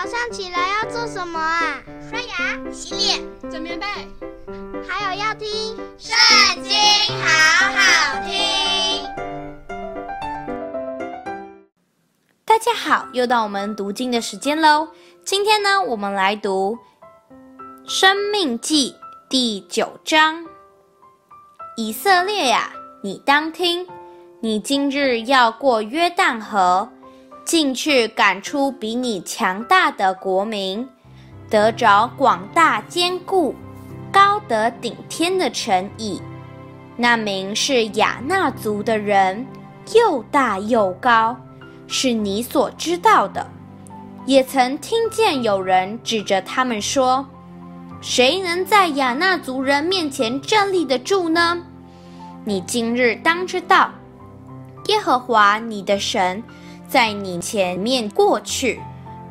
[0.00, 1.82] 早上起来要做什么啊？
[2.08, 3.84] 刷牙、洗脸、整棉被，
[4.86, 5.48] 还有要听
[5.98, 6.16] 《圣
[6.62, 6.72] 经》，
[7.20, 9.04] 好好听。
[12.44, 14.86] 大家好，又到我们读经的时间喽。
[15.24, 16.78] 今天呢，我们来读
[17.90, 18.92] 《生命记》
[19.28, 20.46] 第九章。
[21.76, 22.70] 以色列呀，
[23.02, 23.84] 你当听，
[24.38, 26.88] 你今日要过约旦河。
[27.48, 30.86] 进去赶出比你强大的国民，
[31.48, 33.54] 得着广大坚固、
[34.12, 36.20] 高得顶天的城邑。
[36.94, 39.46] 那名是亚衲族的人，
[39.94, 41.34] 又大又高，
[41.86, 43.46] 是你所知道的。
[44.26, 47.26] 也曾听见有人指着他们说
[48.02, 51.62] ：“谁能在亚衲族人面前站立得住呢？”
[52.44, 53.90] 你今日当知道，
[54.88, 56.42] 耶和华你的神。
[56.88, 58.80] 在你前面过去，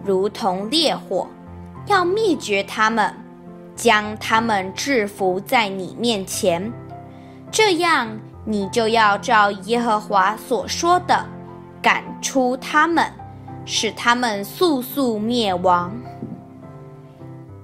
[0.06, 1.28] 如同烈火，
[1.88, 3.12] 要灭绝他们，
[3.76, 6.72] 将他们制服在你面前。
[7.52, 8.08] 这样，
[8.46, 11.26] 你就要照耶和华所说的，
[11.82, 13.12] 赶出他们，
[13.66, 16.00] 使他们速速灭亡。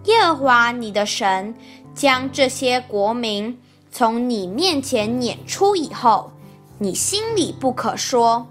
[0.06, 1.54] 耶和华你的神
[1.94, 3.58] 将这些国民
[3.92, 6.32] 从你面前撵出以后，
[6.80, 8.48] 你心里不可说。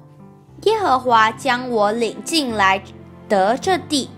[0.65, 2.83] 耶和华将我领进来
[3.29, 4.09] 得这地，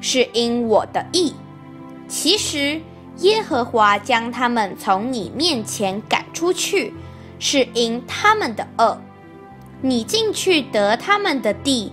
[0.00, 1.34] 是因我的意。
[2.08, 2.80] 其实
[3.18, 6.94] 耶和华将他们从你面前赶出去，
[7.38, 8.98] 是因他们的恶。
[9.82, 11.92] 你进去得他们的地，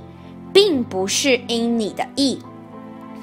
[0.53, 2.39] 并不是因你的意，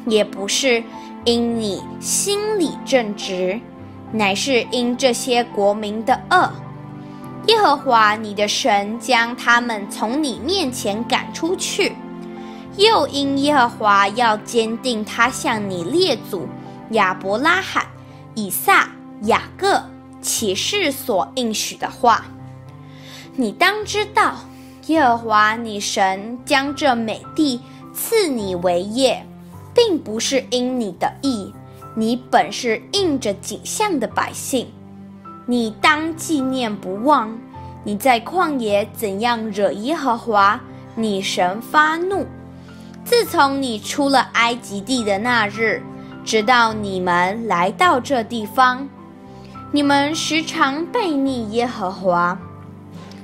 [0.06, 0.82] 也不是
[1.24, 3.58] 因你心里正直，
[4.12, 6.50] 乃是因这些国民的恶。
[7.46, 11.94] 耶和华你的神将他们从你面前赶出去，
[12.76, 16.48] 又因耶和华要坚定他向你列祖
[16.90, 17.86] 亚伯拉罕、
[18.34, 18.90] 以撒、
[19.22, 19.80] 雅各
[20.20, 22.24] 起誓所应许的话，
[23.36, 24.34] 你当知道，
[24.86, 27.60] 耶和华你神将这美地
[27.94, 29.24] 赐你为业，
[29.72, 31.54] 并不是因你的义，
[31.94, 34.66] 你本是应着景象的百姓。
[35.48, 37.38] 你当纪念不忘，
[37.84, 40.60] 你在旷野怎样惹耶和华
[40.96, 42.26] 你神发怒。
[43.04, 45.80] 自从你出了埃及地的那日，
[46.24, 48.88] 直到你们来到这地方，
[49.70, 52.36] 你们时常背逆耶和华。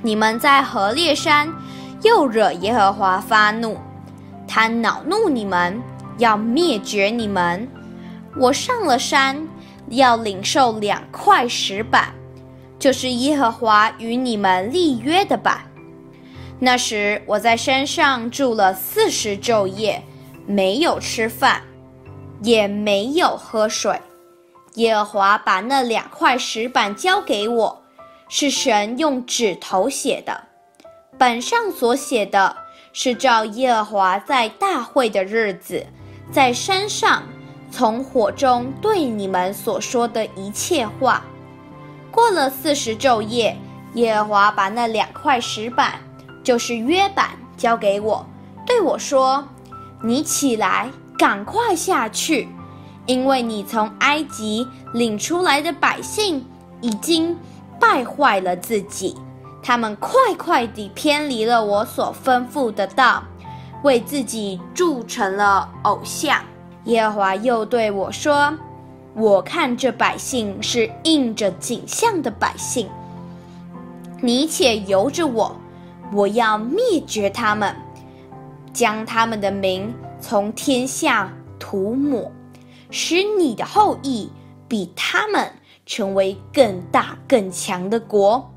[0.01, 1.53] 你们在何烈山
[2.01, 3.77] 又惹耶和华发怒，
[4.47, 5.77] 他恼怒你们，
[6.19, 7.67] 要灭绝你们。
[8.37, 9.45] 我上了山。
[9.89, 12.13] 要领受两块石板，
[12.79, 15.61] 就是耶和华与你们立约的板。
[16.59, 20.01] 那时我在山上住了四十昼夜，
[20.45, 21.61] 没有吃饭，
[22.41, 23.99] 也没有喝水。
[24.75, 27.83] 耶和华把那两块石板交给我，
[28.29, 30.41] 是神用指头写的。
[31.17, 32.55] 板上所写的
[32.91, 35.85] 是照耶和华在大会的日子，
[36.31, 37.23] 在山上。
[37.75, 41.23] 从火中对你们所说的一切话，
[42.11, 43.57] 过了四十昼夜，
[43.95, 45.93] 耶和华把那两块石板，
[46.43, 48.23] 就是约板，交给我，
[48.63, 49.43] 对我说
[50.05, 52.47] ：“你起来，赶快下去，
[53.07, 56.45] 因为你从埃及领出来的百姓
[56.79, 57.35] 已经
[57.79, 59.17] 败坏了自己，
[59.63, 63.23] 他们快快地偏离了我所吩咐的道，
[63.81, 66.39] 为自己铸成了偶像。”
[66.85, 68.53] 耶和华又对我说
[69.15, 72.89] ：“我看这百姓是应着景象的百姓，
[74.21, 75.55] 你且由着我，
[76.11, 77.73] 我要灭绝他们，
[78.73, 82.29] 将他们的名从天下涂抹，
[82.91, 84.29] 使你的后裔
[84.67, 85.49] 比他们
[85.85, 88.51] 成为更大更强的国。”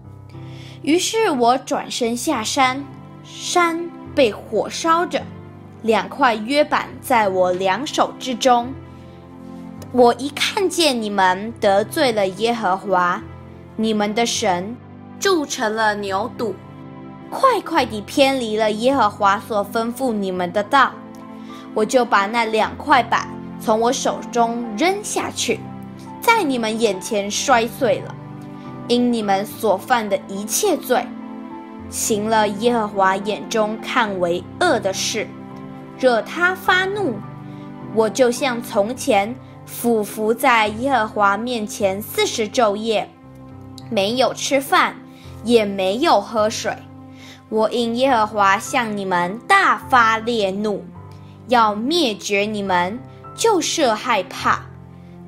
[0.83, 2.85] 于是我转身下山，
[3.25, 5.23] 山被火烧着。
[5.83, 8.73] 两块约板在我两手之中，
[9.93, 13.23] 我一看见你们得罪了耶和华，
[13.77, 14.77] 你们的神，
[15.21, 16.55] 铸成了牛肚，
[17.31, 20.93] 快快地偏离了耶和华所吩咐你们的道，
[21.73, 23.29] 我就把那两块板
[23.61, 25.61] 从我手中扔下去，
[26.21, 28.15] 在你们眼前摔碎了，
[28.89, 31.07] 因你们所犯的一切罪，
[31.89, 35.29] 行了耶和华眼中看为恶的事。
[35.99, 37.15] 惹他发怒，
[37.95, 39.35] 我就像从前
[39.65, 43.09] 俯伏在耶和华面前四十昼夜，
[43.91, 44.95] 没有吃饭，
[45.45, 46.77] 也没有喝水。
[47.49, 50.85] 我因耶和华向你们大发烈怒，
[51.49, 52.99] 要灭绝你们，
[53.35, 54.61] 就甚害怕。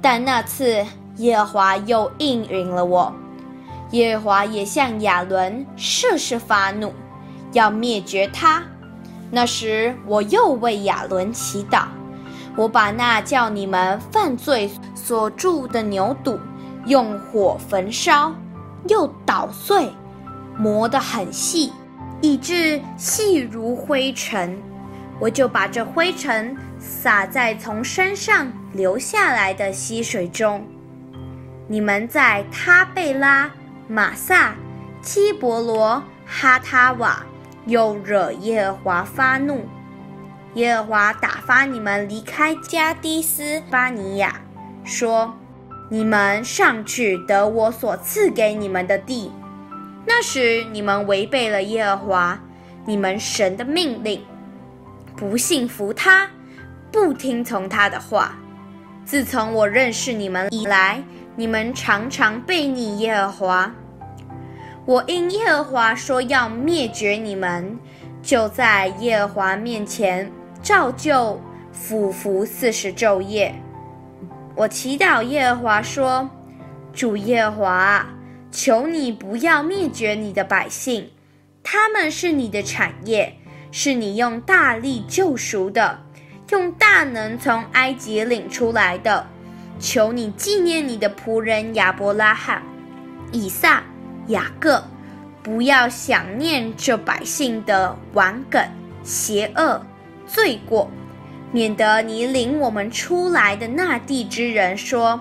[0.03, 0.85] 但那次
[1.17, 3.12] 耶和华又应允了我，
[3.93, 6.93] 耶和华也向亚伦甚是发怒，
[7.53, 8.62] 要灭绝他。
[9.30, 11.84] 那时我又为亚伦祈祷，
[12.56, 16.40] 我把那叫你们犯罪所铸的牛肚
[16.86, 18.34] 用火焚烧，
[18.88, 19.92] 又捣碎，
[20.56, 21.72] 磨得很细，
[22.22, 24.58] 以致细如灰尘。
[25.20, 30.64] 我就把这灰尘撒在从山上流下来的溪水中。
[31.66, 33.50] 你们在他贝拉、
[33.88, 34.54] 玛萨、
[35.02, 37.26] 基伯罗、哈他瓦。
[37.69, 39.69] 又惹耶和华发怒，
[40.55, 44.41] 耶和华打发你们离开迦低斯巴尼亚，
[44.85, 45.35] 说
[45.91, 49.31] ：“你们上去得我所赐给你们的地。”
[50.06, 52.41] 那时你们违背了耶和华
[52.87, 54.25] 你们神的命令，
[55.14, 56.31] 不信服他，
[56.91, 58.32] 不听从他的话。
[59.05, 61.03] 自从我认识你们以来，
[61.37, 63.75] 你们常常悖逆耶和华。
[64.88, 67.79] 我因耶和华说要灭绝你们，
[68.23, 70.32] 就在耶和华面前
[70.62, 71.38] 照旧
[71.70, 73.55] 俯伏四十昼夜。
[74.55, 76.31] 我祈祷耶和华说
[76.90, 78.06] ：“主耶和华，
[78.50, 81.11] 求你不要灭绝你的百姓，
[81.62, 83.37] 他们是你的产业，
[83.70, 86.00] 是你用大力救赎的，
[86.49, 89.26] 用大能从埃及领出来的。
[89.79, 92.62] 求你纪念你的仆人亚伯拉罕、
[93.32, 93.82] 以撒。”
[94.28, 94.82] 雅各，
[95.42, 98.62] 不要想念这百姓的顽梗、
[99.02, 99.80] 邪恶、
[100.26, 100.90] 罪过，
[101.52, 105.19] 免得你领我们出来的那地之人说：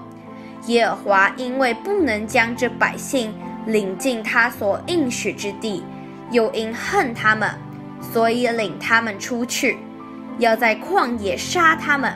[0.68, 3.34] 耶和华因为不能将这百姓
[3.66, 5.84] 领进他所应许之地，
[6.32, 7.50] 又因恨他们，
[8.02, 9.78] 所以领他们出去，
[10.40, 12.14] 要在旷野杀他们。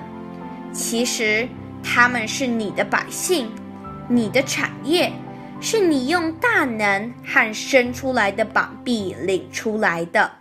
[0.73, 1.47] 其实
[1.81, 3.49] 他们是你的百姓，
[4.09, 5.11] 你的产业。
[5.61, 10.31] 是你用大能和伸出来的膀臂领出来的。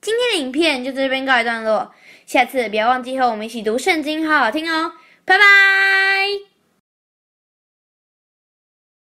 [0.00, 1.92] 今天的影片就在这边告一段落，
[2.24, 4.92] 下次不要忘记和我们一起读圣经，好好听哦，
[5.24, 6.55] 拜拜。